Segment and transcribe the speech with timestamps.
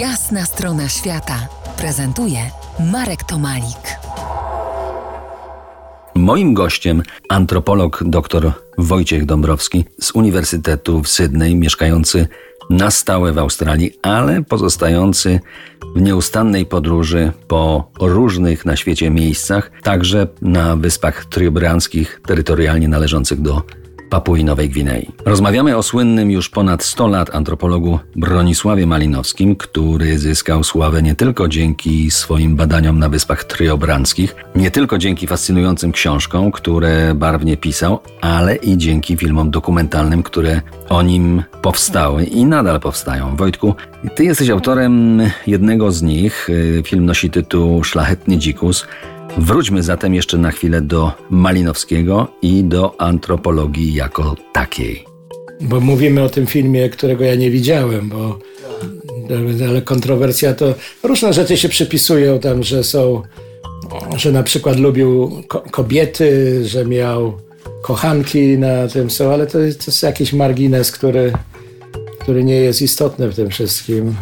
[0.00, 2.38] Jasna strona świata prezentuje
[2.92, 3.98] Marek Tomalik.
[6.14, 12.28] Moim gościem antropolog dr Wojciech Dąbrowski z Uniwersytetu w Sydney, mieszkający
[12.70, 15.40] na stałe w Australii, ale pozostający
[15.96, 23.62] w nieustannej podróży po różnych na świecie miejscach, także na wyspach triobrianskich, terytorialnie należących do
[24.10, 25.10] Papui Nowej Gwinei.
[25.24, 31.48] Rozmawiamy o słynnym już ponad 100 lat antropologu Bronisławie Malinowskim, który zyskał sławę nie tylko
[31.48, 38.56] dzięki swoim badaniom na Wyspach Tryobranckich, nie tylko dzięki fascynującym książkom, które barwnie pisał, ale
[38.56, 43.36] i dzięki filmom dokumentalnym, które o nim powstały i nadal powstają.
[43.36, 43.74] Wojtku,
[44.14, 46.48] ty jesteś autorem jednego z nich.
[46.84, 48.86] Film nosi tytuł Szlachetny Dzikus.
[49.38, 55.04] Wróćmy zatem jeszcze na chwilę do Malinowskiego i do antropologii jako takiej.
[55.60, 58.38] Bo mówimy o tym filmie, którego ja nie widziałem, bo
[59.68, 63.22] ale kontrowersja to różne rzeczy się przypisują tam, że są,
[64.16, 67.40] że na przykład lubił kobiety, że miał
[67.82, 71.32] kochanki na tym są, ale to to jest jakiś margines, który,
[72.20, 74.14] który nie jest istotny w tym wszystkim.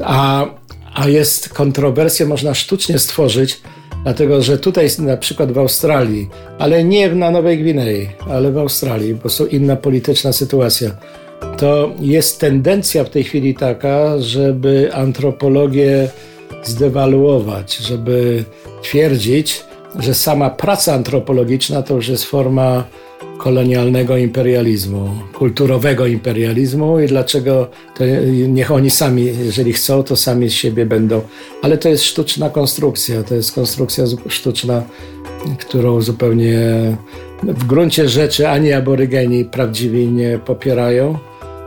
[0.00, 0.46] A,
[0.94, 3.60] a jest kontrowersję, można sztucznie stworzyć,
[4.04, 9.14] Dlatego, że tutaj na przykład w Australii, ale nie na Nowej Gwinei, ale w Australii,
[9.14, 10.90] bo są inna polityczna sytuacja,
[11.58, 16.08] to jest tendencja w tej chwili taka, żeby antropologię
[16.64, 18.44] zdewaluować, żeby
[18.82, 19.64] twierdzić,
[19.98, 22.84] że sama praca antropologiczna to już jest forma
[23.38, 28.04] kolonialnego imperializmu, kulturowego imperializmu i dlaczego to
[28.48, 31.20] niech oni sami, jeżeli chcą, to sami z siebie będą.
[31.62, 34.82] Ale to jest sztuczna konstrukcja, to jest konstrukcja sztuczna,
[35.58, 36.58] którą zupełnie
[37.42, 41.18] w gruncie rzeczy ani aborygeni prawdziwi nie popierają,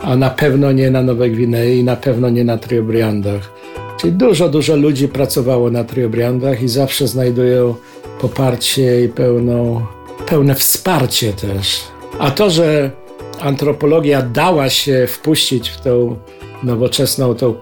[0.01, 3.51] a na pewno nie na Nowej Gwinei i na pewno nie na Triobriandach.
[3.99, 7.75] Czyli dużo, dużo ludzi pracowało na Triobriandach i zawsze znajdują
[8.21, 9.85] poparcie i pełną
[10.27, 11.81] pełne wsparcie też.
[12.19, 12.91] A to, że
[13.39, 16.17] antropologia dała się wpuścić w tą
[16.63, 17.55] nowoczesną tą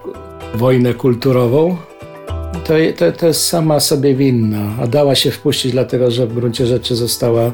[0.54, 1.76] wojnę kulturową,
[2.64, 4.76] to, to, to jest sama sobie winna.
[4.82, 7.52] A dała się wpuścić dlatego, że w gruncie rzeczy została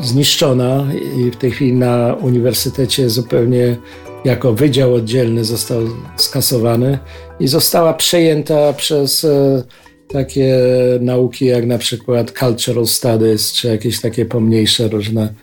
[0.00, 0.86] zniszczona
[1.16, 3.76] i w tej chwili na uniwersytecie zupełnie
[4.24, 5.80] jako wydział oddzielny został
[6.16, 6.98] skasowany
[7.40, 9.62] i została przejęta przez e,
[10.08, 10.58] takie
[11.00, 15.34] nauki jak na przykład cultural studies, czy jakieś takie pomniejsze różne.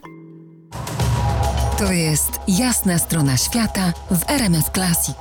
[1.77, 5.15] To jest jasna strona świata w RMS Classic.